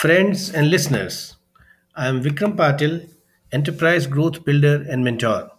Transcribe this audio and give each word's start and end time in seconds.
Friends 0.00 0.48
and 0.50 0.70
listeners, 0.70 1.36
I 1.94 2.08
am 2.08 2.22
Vikram 2.22 2.56
Patil, 2.56 3.06
enterprise 3.52 4.06
growth 4.06 4.46
builder 4.46 4.82
and 4.88 5.04
mentor. 5.04 5.50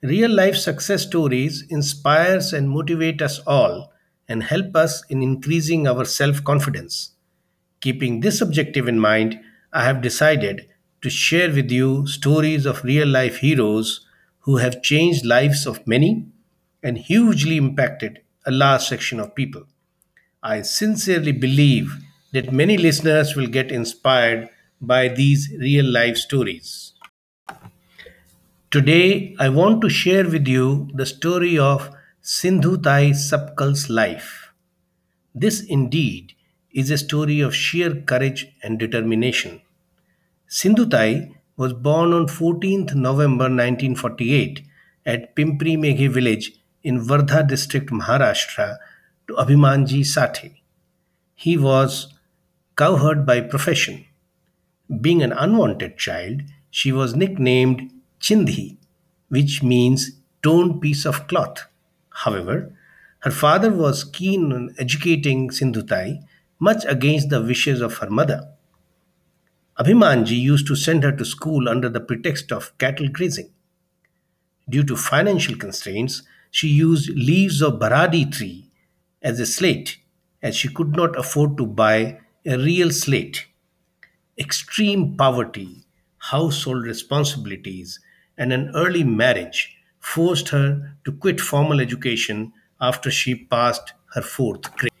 Real 0.00 0.30
life 0.30 0.56
success 0.56 1.02
stories 1.02 1.62
inspires 1.68 2.54
and 2.54 2.70
motivate 2.70 3.20
us 3.20 3.40
all 3.40 3.92
and 4.26 4.42
help 4.42 4.74
us 4.74 5.04
in 5.10 5.22
increasing 5.22 5.86
our 5.86 6.06
self-confidence. 6.06 7.10
Keeping 7.82 8.20
this 8.20 8.40
objective 8.40 8.88
in 8.88 8.98
mind, 8.98 9.38
I 9.70 9.84
have 9.84 10.00
decided 10.00 10.66
to 11.02 11.10
share 11.10 11.52
with 11.52 11.70
you 11.70 12.06
stories 12.06 12.64
of 12.64 12.84
real 12.84 13.06
life 13.06 13.36
heroes 13.40 14.06
who 14.46 14.56
have 14.56 14.82
changed 14.82 15.26
lives 15.26 15.66
of 15.66 15.86
many 15.86 16.24
and 16.82 16.96
hugely 16.96 17.58
impacted 17.58 18.22
a 18.46 18.50
large 18.50 18.80
section 18.80 19.20
of 19.20 19.34
people. 19.34 19.64
I 20.42 20.62
sincerely 20.62 21.32
believe 21.32 22.02
that 22.36 22.52
many 22.52 22.76
listeners 22.76 23.34
will 23.34 23.46
get 23.46 23.72
inspired 23.72 24.48
by 24.78 25.08
these 25.08 25.48
real 25.58 25.86
life 25.86 26.18
stories. 26.18 26.92
Today, 28.70 29.34
I 29.38 29.48
want 29.48 29.80
to 29.80 29.88
share 29.88 30.28
with 30.28 30.46
you 30.46 30.90
the 30.92 31.06
story 31.06 31.58
of 31.58 31.88
Sindhu 32.20 32.76
Tai 32.82 33.12
Sapkal's 33.12 33.88
life. 33.88 34.52
This 35.34 35.62
indeed 35.62 36.34
is 36.72 36.90
a 36.90 36.98
story 36.98 37.40
of 37.40 37.54
sheer 37.54 37.94
courage 38.02 38.48
and 38.62 38.78
determination. 38.78 39.62
Sindhu 40.46 40.86
Tai 40.90 41.30
was 41.56 41.72
born 41.72 42.12
on 42.12 42.26
14th 42.26 42.94
November 42.94 43.44
1948 43.44 44.60
at 45.06 45.34
Pimpri 45.34 45.78
Meghe 45.78 46.10
village 46.10 46.52
in 46.82 47.00
Wardha 47.06 47.48
district, 47.48 47.88
Maharashtra, 47.90 48.76
to 49.26 49.34
Abhimanji 49.36 50.00
Sathe. 50.00 50.56
He 51.34 51.56
was 51.56 52.12
cowherd 52.76 53.24
by 53.24 53.40
profession. 53.40 54.04
Being 55.00 55.22
an 55.22 55.32
unwanted 55.32 55.96
child, 55.96 56.42
she 56.70 56.92
was 56.92 57.16
nicknamed 57.16 57.90
Chindhi, 58.20 58.76
which 59.28 59.62
means 59.62 60.20
torn 60.42 60.78
piece 60.78 61.06
of 61.06 61.26
cloth. 61.26 61.66
However, 62.10 62.76
her 63.20 63.30
father 63.30 63.72
was 63.72 64.04
keen 64.04 64.52
on 64.52 64.74
educating 64.78 65.48
Sindhutai, 65.48 66.22
much 66.58 66.84
against 66.86 67.30
the 67.30 67.42
wishes 67.42 67.80
of 67.80 67.96
her 67.98 68.10
mother. 68.10 68.52
Abhimanji 69.78 70.38
used 70.38 70.66
to 70.66 70.76
send 70.76 71.02
her 71.02 71.12
to 71.12 71.24
school 71.24 71.68
under 71.68 71.88
the 71.88 72.00
pretext 72.00 72.52
of 72.52 72.76
cattle 72.76 73.08
grazing. 73.08 73.50
Due 74.68 74.84
to 74.84 74.96
financial 74.96 75.56
constraints, 75.56 76.22
she 76.50 76.68
used 76.68 77.08
leaves 77.10 77.62
of 77.62 77.74
baradi 77.74 78.30
tree 78.30 78.70
as 79.22 79.40
a 79.40 79.46
slate, 79.46 79.98
as 80.42 80.54
she 80.54 80.68
could 80.68 80.94
not 80.94 81.18
afford 81.18 81.56
to 81.56 81.66
buy 81.66 82.20
a 82.46 82.56
real 82.56 82.90
slate. 82.90 83.46
Extreme 84.38 85.16
poverty, 85.16 85.84
household 86.18 86.84
responsibilities, 86.84 87.98
and 88.38 88.52
an 88.52 88.70
early 88.74 89.02
marriage 89.02 89.76
forced 89.98 90.50
her 90.50 90.96
to 91.04 91.12
quit 91.12 91.40
formal 91.40 91.80
education 91.80 92.52
after 92.80 93.10
she 93.10 93.34
passed 93.34 93.94
her 94.14 94.22
fourth 94.22 94.74
grade. 94.76 94.92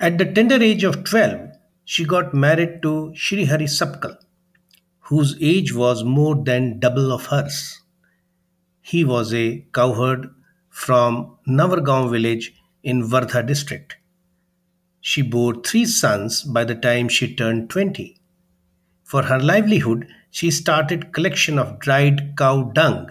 At 0.00 0.18
the 0.18 0.24
tender 0.24 0.60
age 0.60 0.82
of 0.82 1.04
12, 1.04 1.50
she 1.84 2.04
got 2.04 2.34
married 2.34 2.82
to 2.82 3.12
Shri 3.14 3.44
Hari 3.44 3.66
Sapkal, 3.66 4.16
whose 5.00 5.36
age 5.40 5.72
was 5.72 6.02
more 6.02 6.34
than 6.34 6.80
double 6.80 7.12
of 7.12 7.26
hers. 7.26 7.82
He 8.80 9.04
was 9.04 9.32
a 9.32 9.64
cowherd 9.72 10.34
from 10.70 11.36
Navargaon 11.46 12.10
village 12.10 12.52
in 12.82 13.08
Wardha 13.08 13.46
district. 13.46 13.96
She 15.04 15.20
bore 15.20 15.60
three 15.60 15.84
sons 15.84 16.44
by 16.44 16.62
the 16.62 16.76
time 16.76 17.08
she 17.08 17.34
turned 17.34 17.68
20. 17.70 18.20
For 19.02 19.24
her 19.24 19.40
livelihood, 19.40 20.06
she 20.30 20.50
started 20.52 21.12
collection 21.12 21.58
of 21.58 21.80
dried 21.80 22.36
cow 22.38 22.70
dung 22.72 23.10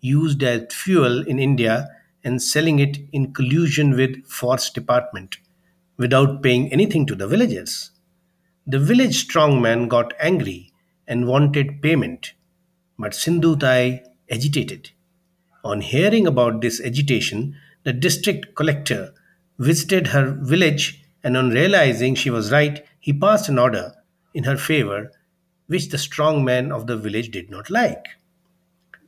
used 0.00 0.42
as 0.42 0.72
fuel 0.72 1.26
in 1.26 1.38
India 1.38 1.88
and 2.22 2.42
selling 2.42 2.78
it 2.78 2.98
in 3.12 3.32
collusion 3.32 3.96
with 3.96 4.26
forest 4.26 4.74
department 4.74 5.38
without 5.96 6.42
paying 6.42 6.70
anything 6.72 7.06
to 7.06 7.14
the 7.14 7.26
villagers. 7.26 7.90
The 8.66 8.78
village 8.78 9.26
strongman 9.26 9.88
got 9.88 10.12
angry 10.20 10.70
and 11.08 11.26
wanted 11.26 11.80
payment, 11.80 12.34
but 12.98 13.14
Sindhu 13.14 13.56
Tai 13.56 14.02
agitated. 14.30 14.90
On 15.64 15.80
hearing 15.80 16.26
about 16.26 16.60
this 16.60 16.82
agitation, 16.82 17.56
the 17.84 17.94
district 17.94 18.54
collector 18.54 19.14
visited 19.58 20.08
her 20.08 20.32
village 20.32 20.99
and 21.22 21.36
on 21.36 21.50
realizing 21.50 22.14
she 22.14 22.30
was 22.30 22.52
right, 22.52 22.84
he 22.98 23.12
passed 23.12 23.48
an 23.48 23.58
order 23.58 23.94
in 24.34 24.44
her 24.44 24.56
favor 24.56 25.10
which 25.66 25.88
the 25.88 25.98
strong 25.98 26.44
man 26.44 26.72
of 26.72 26.86
the 26.86 26.96
village 26.96 27.30
did 27.30 27.48
not 27.48 27.70
like. 27.70 28.04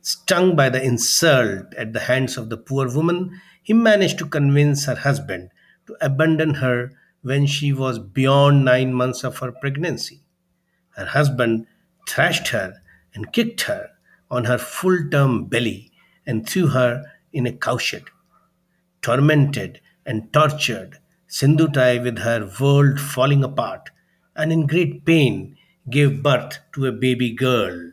Stung 0.01 0.55
by 0.55 0.69
the 0.69 0.83
insult 0.83 1.73
at 1.77 1.93
the 1.93 2.01
hands 2.01 2.37
of 2.37 2.49
the 2.49 2.57
poor 2.57 2.93
woman, 2.93 3.41
he 3.61 3.73
managed 3.73 4.17
to 4.19 4.25
convince 4.25 4.85
her 4.85 4.95
husband 4.95 5.49
to 5.87 5.97
abandon 5.99 6.55
her 6.55 6.91
when 7.21 7.45
she 7.47 7.73
was 7.73 7.99
beyond 7.99 8.65
nine 8.65 8.93
months 8.93 9.23
of 9.23 9.39
her 9.39 9.51
pregnancy. 9.51 10.21
Her 10.91 11.05
husband 11.05 11.67
thrashed 12.07 12.49
her 12.49 12.81
and 13.13 13.31
kicked 13.33 13.61
her 13.61 13.89
on 14.29 14.45
her 14.45 14.57
full 14.57 15.09
term 15.09 15.45
belly 15.45 15.91
and 16.25 16.47
threw 16.47 16.67
her 16.67 17.03
in 17.31 17.45
a 17.45 17.51
cowshed. 17.51 18.09
Tormented 19.01 19.81
and 20.05 20.31
tortured, 20.31 20.99
Sindhutai, 21.33 22.03
with 22.03 22.19
her 22.19 22.47
world 22.59 22.99
falling 22.99 23.43
apart 23.43 23.89
and 24.35 24.51
in 24.51 24.67
great 24.67 25.03
pain, 25.03 25.57
gave 25.89 26.21
birth 26.21 26.59
to 26.75 26.85
a 26.85 26.91
baby 26.91 27.31
girl. 27.31 27.91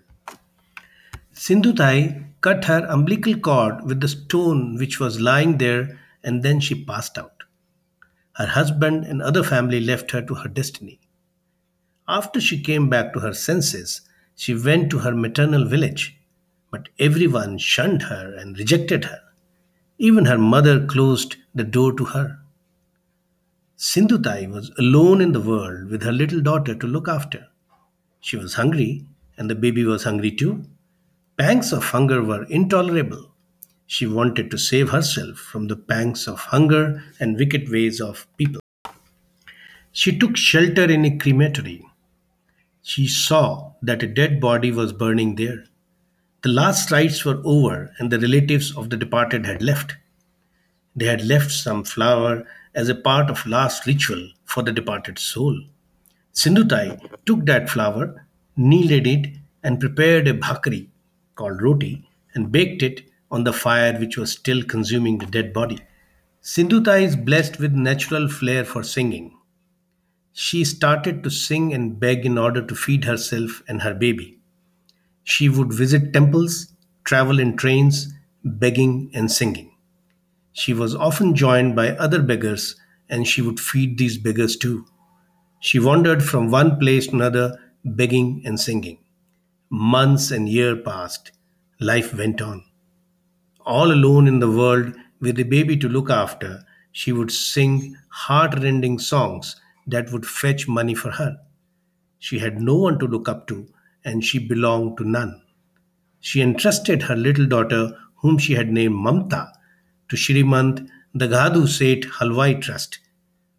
Sindhutai 1.33 2.27
cut 2.43 2.67
her 2.67 2.85
umbilical 2.87 3.39
cord 3.39 3.83
with 3.87 4.03
the 4.03 4.09
stone 4.09 4.77
which 4.77 5.01
was 5.01 5.21
lying 5.21 5.57
there 5.57 5.99
and 6.23 6.43
then 6.43 6.61
she 6.61 6.85
passed 6.85 7.17
out. 7.17 7.45
Her 8.33 8.45
husband 8.45 9.07
and 9.07 9.23
other 9.23 9.43
family 9.43 9.81
left 9.81 10.11
her 10.11 10.21
to 10.21 10.35
her 10.35 10.49
destiny. 10.51 11.01
After 12.07 12.43
she 12.43 12.61
came 12.61 12.91
back 12.91 13.15
to 13.15 13.21
her 13.21 13.33
senses, 13.33 14.03
she 14.35 14.53
went 14.55 14.91
to 14.91 14.99
her 14.99 15.15
maternal 15.15 15.65
village, 15.65 16.21
but 16.71 16.91
everyone 16.99 17.57
shunned 17.57 18.03
her 18.03 18.35
and 18.35 18.59
rejected 18.59 19.07
her. 19.07 19.21
Even 19.97 20.27
her 20.27 20.37
mother 20.37 20.85
closed 20.87 21.37
the 21.55 21.65
door 21.65 21.95
to 21.95 22.05
her. 22.05 22.37
Sindhutai 23.81 24.47
was 24.47 24.71
alone 24.79 25.23
in 25.23 25.33
the 25.33 25.41
world 25.41 25.89
with 25.89 26.03
her 26.03 26.13
little 26.13 26.43
daughter 26.43 26.75
to 26.75 26.87
look 26.87 27.09
after. 27.09 27.47
She 28.21 28.37
was 28.37 28.53
hungry, 28.53 29.07
and 29.39 29.49
the 29.49 29.55
baby 29.55 29.85
was 29.85 30.05
hungry 30.05 30.33
too. 30.33 30.65
Pangs 31.39 31.73
of 31.73 31.85
hunger 31.85 32.23
were 32.23 32.45
intolerable. 32.51 33.33
She 33.87 34.07
wanted 34.07 34.51
to 34.51 34.59
save 34.59 34.91
herself 34.91 35.39
from 35.39 35.69
the 35.69 35.77
pangs 35.77 36.29
of 36.29 36.41
hunger 36.41 37.03
and 37.19 37.39
wicked 37.39 37.71
ways 37.71 38.03
of 38.03 38.27
people. 38.37 38.61
She 39.93 40.19
took 40.19 40.37
shelter 40.37 40.85
in 40.85 41.07
a 41.07 41.17
crematory. 41.17 41.83
She 42.83 43.07
saw 43.07 43.73
that 43.81 44.03
a 44.03 44.07
dead 44.07 44.43
body 44.43 44.71
was 44.71 44.93
burning 44.93 45.37
there. 45.37 45.65
The 46.43 46.51
last 46.51 46.91
rites 46.91 47.25
were 47.25 47.41
over, 47.47 47.95
and 47.99 48.13
the 48.13 48.21
relatives 48.21 48.77
of 48.77 48.91
the 48.91 48.99
departed 48.99 49.47
had 49.47 49.63
left. 49.63 49.97
They 50.95 51.07
had 51.07 51.25
left 51.25 51.51
some 51.51 51.83
flour 51.85 52.47
as 52.75 52.89
a 52.89 52.95
part 52.95 53.31
of 53.31 53.47
last 53.47 53.87
ritual 53.87 54.31
for 54.45 54.63
the 54.63 54.73
departed 54.73 55.19
soul. 55.19 55.63
Sindhutai 56.35 57.25
took 57.27 57.47
that 57.47 57.71
flour, 57.71 58.27
kneaded 58.57 59.07
it, 59.07 59.37
and 59.63 59.81
prepared 59.81 60.27
a 60.29 60.35
bhakri 60.35 60.89
called 61.35 61.63
roti 61.63 62.09
and 62.35 62.53
baked 62.53 62.83
it 62.83 63.03
on 63.31 63.45
the 63.45 63.53
fire 63.53 63.99
which 63.99 64.17
was 64.17 64.33
still 64.33 64.63
consuming 64.63 65.19
the 65.19 65.27
dead 65.27 65.53
body. 65.53 65.79
Sindhutai 66.43 67.03
is 67.03 67.17
blessed 67.17 67.59
with 67.59 67.73
natural 67.73 68.29
flair 68.29 68.65
for 68.65 68.83
singing. 68.83 69.37
She 70.33 70.65
started 70.65 71.23
to 71.23 71.31
sing 71.31 71.73
and 71.73 72.01
beg 72.01 72.27
in 72.27 72.37
order 72.37 72.63
to 72.67 72.75
feed 72.75 73.05
herself 73.05 73.63
and 73.69 73.83
her 73.83 73.95
baby. 73.95 74.39
She 75.25 75.49
would 75.49 75.73
visit 75.73 76.13
temples, 76.13 76.75
travel 77.05 77.39
in 77.41 77.57
trains, 77.57 78.13
begging 78.45 79.11
and 79.15 79.31
singing. 79.31 79.70
She 80.53 80.73
was 80.73 80.95
often 80.95 81.35
joined 81.35 81.75
by 81.77 81.91
other 81.97 82.23
beggars 82.23 82.77
and 83.09 83.27
she 83.27 83.43
would 83.43 83.59
feed 83.61 83.99
these 83.99 84.19
beggars 84.19 84.57
too. 84.57 84.87
She 85.61 85.79
wandered 85.79 86.23
from 86.25 86.51
one 86.51 86.79
place 86.79 87.07
to 87.09 87.17
another, 87.17 87.59
begging 87.85 88.43
and 88.45 88.59
singing. 88.61 88.99
Months 89.71 90.31
and 90.31 90.49
years 90.49 90.79
passed. 90.85 91.33
Life 91.81 92.15
went 92.15 92.43
on. 92.43 92.65
All 93.65 93.93
alone 93.93 94.29
in 94.29 94.41
the 94.41 94.51
world 94.51 94.95
with 95.21 95.39
a 95.39 95.45
baby 95.45 95.77
to 95.79 95.89
look 95.89 96.11
after, 96.11 96.65
she 96.93 97.13
would 97.13 97.31
sing 97.31 97.97
heart-rending 98.11 98.99
songs 98.99 99.57
that 99.87 100.13
would 100.13 100.27
fetch 100.27 100.69
money 100.69 100.95
for 100.95 101.13
her. 101.13 101.39
She 102.19 102.39
had 102.39 102.61
no 102.61 102.77
one 102.77 102.99
to 102.99 103.07
look 103.07 103.29
up 103.29 103.47
to, 103.49 103.69
and 104.05 104.25
she 104.25 104.39
belonged 104.39 104.99
to 104.99 105.05
none. 105.05 105.43
She 106.21 106.41
entrusted 106.43 107.03
her 107.03 107.17
little 107.17 107.47
daughter, 107.47 107.97
whom 108.17 108.39
she 108.39 108.55
had 108.55 108.71
named 108.73 108.95
Mamta, 108.97 109.53
to 110.11 110.17
Shrimant 110.17 110.87
Dagdu 111.17 111.67
Seth 111.67 112.11
Halwai 112.19 112.61
Trust 112.61 112.99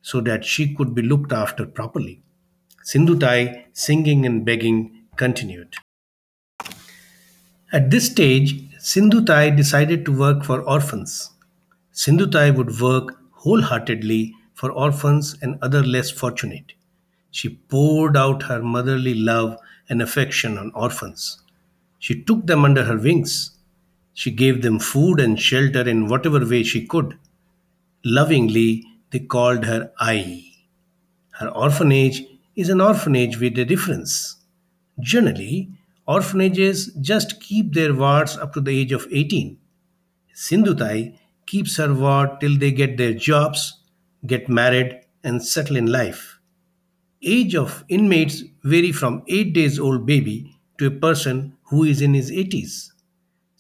so 0.02 0.22
that 0.22 0.46
she 0.46 0.74
could 0.76 0.94
be 0.94 1.02
looked 1.02 1.32
after 1.32 1.66
properly. 1.66 2.22
Sindhutai, 2.86 3.66
singing 3.74 4.26
and 4.26 4.46
begging, 4.46 5.06
continued. 5.16 5.76
At 7.74 7.90
this 7.90 8.08
stage, 8.12 8.70
Sindhutai 8.80 9.56
decided 9.56 10.06
to 10.06 10.12
work 10.12 10.44
for 10.44 10.62
orphans. 10.62 11.32
Sindhutai 11.94 12.56
would 12.56 12.80
work 12.80 13.18
wholeheartedly 13.32 14.34
for 14.54 14.72
orphans 14.72 15.38
and 15.42 15.58
other 15.62 15.84
less 15.84 16.12
fortunate. 16.12 16.74
She 17.30 17.50
poured 17.50 18.18
out 18.18 18.44
her 18.44 18.62
motherly 18.62 19.14
love 19.14 19.58
and 19.88 20.02
affection 20.02 20.58
on 20.58 20.72
orphans. 20.76 21.42
She 22.00 22.24
took 22.24 22.48
them 22.48 22.66
under 22.66 22.84
her 22.84 22.98
wings. 22.98 23.52
She 24.22 24.30
gave 24.30 24.62
them 24.62 24.78
food 24.78 25.20
and 25.20 25.40
shelter 25.42 25.82
in 25.90 26.08
whatever 26.08 26.46
way 26.46 26.62
she 26.62 26.86
could. 26.86 27.18
Lovingly, 28.06 28.86
they 29.10 29.18
called 29.18 29.66
her 29.66 29.92
Ai. 30.00 30.44
Her 31.40 31.48
orphanage 31.48 32.22
is 32.56 32.70
an 32.70 32.82
orphanage 32.82 33.40
with 33.40 33.58
a 33.58 33.66
difference. 33.66 34.36
Generally, 35.00 35.72
orphanages 36.06 36.94
just 37.02 37.42
keep 37.42 37.74
their 37.74 37.96
wards 37.96 38.38
up 38.38 38.54
to 38.54 38.62
the 38.62 38.80
age 38.80 38.92
of 38.92 39.08
18. 39.10 39.58
Sindhutai 40.36 41.18
keeps 41.48 41.78
her 41.78 41.92
ward 41.92 42.40
till 42.40 42.60
they 42.60 42.72
get 42.72 42.98
their 42.98 43.16
jobs, 43.16 43.80
get 44.28 44.48
married, 44.48 45.02
and 45.24 45.44
settle 45.44 45.78
in 45.78 45.88
life. 45.88 46.38
Age 47.24 47.56
of 47.56 47.84
inmates 47.90 48.44
vary 48.64 48.92
from 48.92 49.24
8 49.28 49.52
days 49.52 49.80
old 49.80 50.06
baby 50.06 50.60
to 50.78 50.86
a 50.86 50.92
person 50.92 51.58
who 51.72 51.84
is 51.86 52.04
in 52.04 52.14
his 52.14 52.30
80s. 52.30 52.91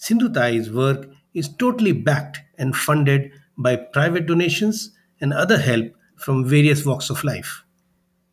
Sindhutai's 0.02 0.72
work 0.72 1.08
is 1.36 1.48
totally 1.48 1.92
backed 1.92 2.42
and 2.58 2.76
funded 2.76 3.32
by 3.56 3.76
private 3.76 4.26
donations 4.26 4.92
and 5.22 5.32
other 5.32 5.60
help 5.60 5.94
from 6.18 6.44
various 6.44 6.84
walks 6.86 7.12
of 7.12 7.24
life. 7.24 7.64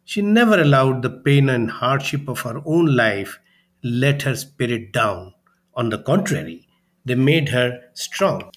She 0.05 0.23
never 0.23 0.59
allowed 0.59 1.03
the 1.03 1.11
pain 1.11 1.51
and 1.51 1.71
hardship 1.71 2.27
of 2.27 2.41
her 2.41 2.63
own 2.65 2.97
life 2.97 3.39
let 3.83 4.23
her 4.23 4.35
spirit 4.35 4.93
down. 4.93 5.35
On 5.75 5.91
the 5.91 5.99
contrary, 5.99 6.67
they 7.05 7.15
made 7.15 7.51
her 7.51 7.79
strong. 7.93 8.51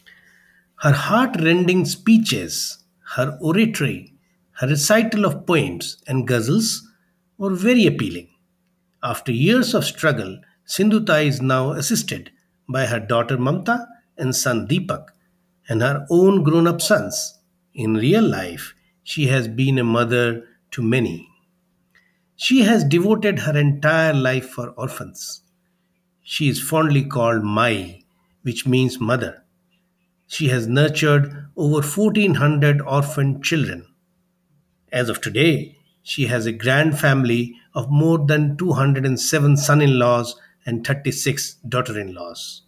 Her 0.77 0.93
heart-rending 0.93 1.85
speeches, 1.85 2.77
her 3.15 3.37
oratory, 3.41 4.13
her 4.53 4.67
recital 4.67 5.25
of 5.25 5.45
poems 5.45 6.01
and 6.07 6.25
ghazals 6.25 6.77
were 7.37 7.53
very 7.53 7.85
appealing. 7.85 8.29
After 9.03 9.33
years 9.33 9.73
of 9.73 9.83
struggle, 9.83 10.39
Sindhutai 10.65 11.25
is 11.25 11.41
now 11.41 11.73
assisted 11.73 12.31
by 12.71 12.85
her 12.85 12.99
daughter 12.99 13.37
Mamta 13.37 13.85
and 14.17 14.35
son 14.35 14.67
Deepak 14.67 15.07
and 15.67 15.81
her 15.81 16.05
own 16.09 16.43
grown 16.43 16.67
up 16.67 16.81
sons. 16.81 17.39
In 17.73 17.93
real 17.95 18.23
life, 18.23 18.73
she 19.03 19.27
has 19.27 19.47
been 19.47 19.77
a 19.77 19.83
mother 19.83 20.43
to 20.71 20.81
many. 20.81 21.27
She 22.35 22.63
has 22.63 22.83
devoted 22.83 23.39
her 23.39 23.57
entire 23.57 24.13
life 24.13 24.49
for 24.49 24.69
orphans. 24.71 25.41
She 26.21 26.49
is 26.49 26.61
fondly 26.61 27.03
called 27.03 27.43
Mai, 27.43 28.01
which 28.41 28.65
means 28.65 28.99
mother. 28.99 29.43
She 30.27 30.47
has 30.47 30.67
nurtured 30.67 31.47
over 31.55 31.81
1400 31.81 32.81
orphan 32.81 33.41
children. 33.41 33.85
As 34.91 35.09
of 35.09 35.21
today, 35.21 35.77
she 36.03 36.25
has 36.27 36.45
a 36.45 36.51
grand 36.51 36.99
family 36.99 37.55
of 37.73 37.91
more 37.91 38.25
than 38.25 38.57
207 38.57 39.57
son 39.57 39.81
in 39.81 39.99
laws 39.99 40.35
and 40.65 40.85
36 40.85 41.55
daughter 41.67 41.99
in 41.99 42.13
laws. 42.13 42.61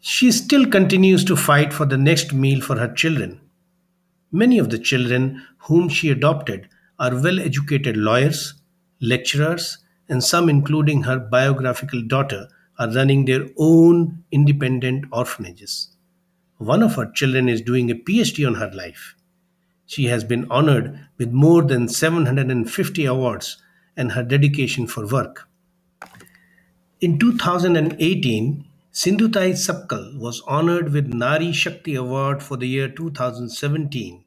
She 0.00 0.30
still 0.32 0.66
continues 0.66 1.24
to 1.24 1.36
fight 1.36 1.72
for 1.72 1.84
the 1.84 1.98
next 1.98 2.32
meal 2.32 2.60
for 2.60 2.78
her 2.78 2.92
children. 2.92 3.40
Many 4.30 4.58
of 4.58 4.70
the 4.70 4.78
children 4.78 5.46
whom 5.58 5.88
she 5.88 6.10
adopted 6.10 6.68
are 6.98 7.20
well 7.20 7.38
educated 7.40 7.96
lawyers, 7.96 8.54
lecturers, 9.00 9.78
and 10.08 10.22
some, 10.22 10.48
including 10.48 11.02
her 11.02 11.18
biographical 11.18 12.02
daughter, 12.02 12.48
are 12.78 12.90
running 12.90 13.24
their 13.24 13.46
own 13.56 14.24
independent 14.30 15.04
orphanages. 15.12 15.88
One 16.58 16.82
of 16.82 16.94
her 16.96 17.10
children 17.10 17.48
is 17.48 17.60
doing 17.60 17.90
a 17.90 17.94
PhD 17.94 18.46
on 18.46 18.54
her 18.54 18.70
life. 18.72 19.14
She 19.86 20.04
has 20.06 20.24
been 20.24 20.46
honored 20.50 21.06
with 21.16 21.30
more 21.32 21.62
than 21.62 21.88
750 21.88 23.04
awards 23.04 23.56
and 23.96 24.12
her 24.12 24.22
dedication 24.22 24.86
for 24.86 25.06
work. 25.06 25.48
In 27.00 27.16
2018, 27.16 28.64
Sindhutai 28.92 29.52
Sapkal 29.52 30.18
was 30.18 30.40
honored 30.48 30.92
with 30.92 31.06
Nari 31.14 31.52
Shakti 31.52 31.94
Award 31.94 32.42
for 32.42 32.56
the 32.56 32.66
year 32.66 32.88
2017 32.88 34.24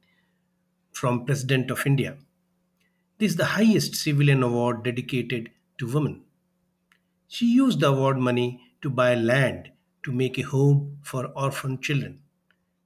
from 0.94 1.26
President 1.26 1.70
of 1.70 1.86
India. 1.86 2.18
This 3.18 3.32
is 3.32 3.36
the 3.36 3.58
highest 3.58 3.96
civilian 3.96 4.42
award 4.42 4.84
dedicated 4.86 5.52
to 5.80 5.86
women. 5.86 6.22
She 7.28 7.54
used 7.54 7.82
the 7.82 7.90
award 7.90 8.20
money 8.20 8.62
to 8.82 8.90
buy 8.90 9.16
land 9.16 9.72
to 10.04 10.14
make 10.14 10.38
a 10.38 10.44
home 10.44 11.00
for 11.04 11.26
orphan 11.36 11.78
children. 11.82 12.22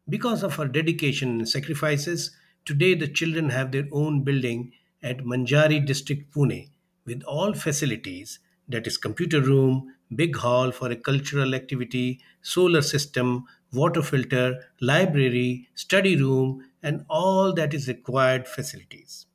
Because 0.09 0.41
of 0.41 0.55
her 0.55 0.67
dedication 0.67 1.29
and 1.29 1.47
sacrifices, 1.47 2.31
today 2.65 2.95
the 2.95 3.07
children 3.07 3.49
have 3.51 3.71
their 3.71 3.87
own 3.91 4.23
building 4.23 4.73
at 5.03 5.19
Manjari 5.19 5.85
district, 5.85 6.33
Pune, 6.33 6.69
with 7.05 7.21
all 7.21 7.53
facilities 7.53 8.39
that 8.69 8.87
is, 8.87 8.97
computer 8.97 9.41
room, 9.41 9.93
big 10.15 10.35
hall 10.37 10.71
for 10.71 10.91
a 10.91 10.95
cultural 10.95 11.53
activity, 11.55 12.19
solar 12.41 12.81
system, 12.81 13.45
water 13.73 14.01
filter, 14.01 14.59
library, 14.81 15.67
study 15.75 16.15
room, 16.15 16.63
and 16.83 17.05
all 17.09 17.53
that 17.53 17.73
is 17.73 17.87
required 17.87 18.47
facilities. 18.47 19.25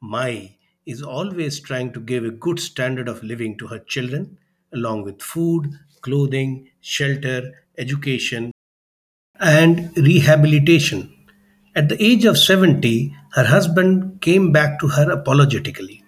Mai 0.00 0.56
is 0.86 1.02
always 1.02 1.60
trying 1.60 1.92
to 1.92 2.00
give 2.00 2.24
a 2.24 2.30
good 2.30 2.58
standard 2.60 3.08
of 3.08 3.22
living 3.22 3.56
to 3.58 3.68
her 3.68 3.78
children, 3.78 4.38
along 4.72 5.02
with 5.04 5.22
food, 5.22 5.70
clothing, 6.02 6.68
shelter, 6.80 7.64
education, 7.78 8.52
and 9.40 9.96
rehabilitation. 9.96 11.12
At 11.74 11.88
the 11.88 12.02
age 12.02 12.24
of 12.24 12.38
70, 12.38 13.16
her 13.32 13.44
husband 13.44 14.20
came 14.20 14.52
back 14.52 14.78
to 14.80 14.88
her 14.88 15.10
apologetically. 15.10 16.04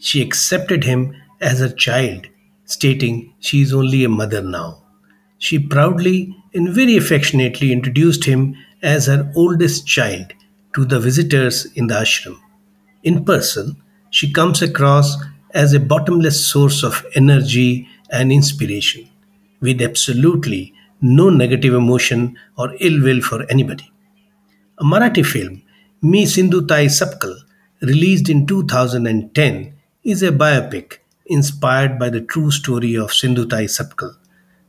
She 0.00 0.22
accepted 0.22 0.84
him 0.84 1.16
as 1.40 1.60
her 1.60 1.70
child, 1.70 2.26
stating 2.64 3.34
she 3.40 3.62
is 3.62 3.72
only 3.72 4.04
a 4.04 4.08
mother 4.08 4.42
now. 4.42 4.82
She 5.38 5.58
proudly 5.58 6.36
and 6.52 6.68
very 6.68 6.96
affectionately 6.96 7.72
introduced 7.72 8.24
him 8.24 8.56
as 8.82 9.06
her 9.06 9.32
oldest 9.34 9.86
child 9.86 10.32
to 10.74 10.84
the 10.84 11.00
visitors 11.00 11.66
in 11.74 11.86
the 11.86 11.94
ashram. 11.94 12.38
In 13.02 13.24
person, 13.24 13.76
she 14.10 14.32
comes 14.32 14.62
across 14.62 15.16
as 15.52 15.72
a 15.72 15.80
bottomless 15.80 16.46
source 16.46 16.82
of 16.82 17.04
energy 17.14 17.88
and 18.10 18.30
inspiration, 18.30 19.08
with 19.60 19.80
absolutely 19.80 20.74
no 21.00 21.30
negative 21.30 21.74
emotion 21.74 22.36
or 22.58 22.74
ill 22.80 23.02
will 23.02 23.20
for 23.20 23.44
anybody. 23.50 23.90
A 24.78 24.84
Marathi 24.84 25.24
film, 25.24 25.62
Mee 26.02 26.26
Sindhu 26.26 26.66
Tai 26.66 26.86
Sapkal, 26.86 27.36
released 27.82 28.28
in 28.28 28.46
2010, 28.46 29.74
is 30.04 30.22
a 30.22 30.30
biopic 30.30 30.98
inspired 31.30 31.98
by 31.98 32.10
the 32.10 32.20
true 32.20 32.50
story 32.50 32.96
of 32.96 33.12
Sindhu 33.12 33.46
Tai 33.46 33.64
Sapkal. 33.66 34.16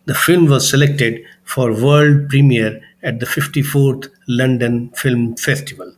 The 0.05 0.13
film 0.13 0.45
was 0.45 0.69
selected 0.69 1.23
for 1.43 1.73
world 1.73 2.29
premiere 2.29 2.81
at 3.01 3.19
the 3.19 3.25
54th 3.25 4.09
London 4.27 4.91
Film 4.91 5.35
Festival. 5.35 5.95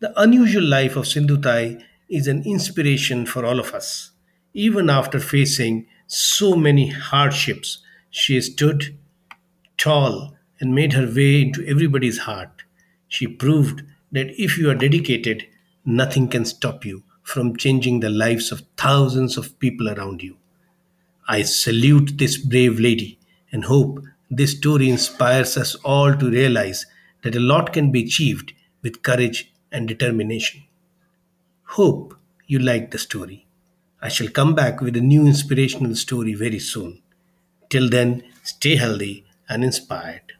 The 0.00 0.18
unusual 0.18 0.64
life 0.64 0.96
of 0.96 1.04
Sindhutai 1.04 1.82
is 2.08 2.26
an 2.26 2.42
inspiration 2.44 3.26
for 3.26 3.44
all 3.44 3.60
of 3.60 3.74
us. 3.74 4.12
Even 4.54 4.88
after 4.88 5.20
facing 5.20 5.86
so 6.06 6.56
many 6.56 6.88
hardships, 6.88 7.78
she 8.10 8.40
stood 8.40 8.98
tall 9.76 10.34
and 10.58 10.74
made 10.74 10.94
her 10.94 11.06
way 11.06 11.42
into 11.42 11.66
everybody's 11.66 12.18
heart. 12.20 12.62
She 13.08 13.26
proved 13.26 13.82
that 14.10 14.30
if 14.40 14.56
you 14.56 14.70
are 14.70 14.74
dedicated, 14.74 15.46
nothing 15.84 16.28
can 16.28 16.44
stop 16.46 16.84
you 16.84 17.02
from 17.22 17.56
changing 17.56 18.00
the 18.00 18.10
lives 18.10 18.52
of 18.52 18.62
thousands 18.76 19.36
of 19.36 19.58
people 19.58 19.88
around 19.88 20.22
you. 20.22 20.36
I 21.28 21.42
salute 21.42 22.18
this 22.18 22.36
brave 22.36 22.78
lady 22.80 23.18
and 23.52 23.64
hope 23.64 24.04
this 24.30 24.56
story 24.56 24.88
inspires 24.88 25.56
us 25.56 25.74
all 25.76 26.14
to 26.14 26.30
realize 26.30 26.86
that 27.22 27.36
a 27.36 27.40
lot 27.40 27.72
can 27.72 27.92
be 27.92 28.04
achieved 28.04 28.52
with 28.82 29.02
courage 29.02 29.52
and 29.70 29.86
determination. 29.86 30.64
Hope 31.64 32.14
you 32.46 32.58
like 32.58 32.90
the 32.90 32.98
story. 32.98 33.46
I 34.00 34.08
shall 34.08 34.28
come 34.28 34.54
back 34.54 34.80
with 34.80 34.96
a 34.96 35.00
new 35.00 35.26
inspirational 35.26 35.94
story 35.94 36.34
very 36.34 36.58
soon. 36.58 37.00
Till 37.70 37.88
then, 37.88 38.24
stay 38.42 38.76
healthy 38.76 39.24
and 39.48 39.62
inspired. 39.64 40.32